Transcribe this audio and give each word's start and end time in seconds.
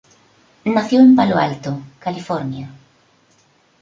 Nació 0.65 0.99
en 1.01 1.15
Palo 1.15 1.37
Alto, 1.37 1.79
California. 1.99 2.67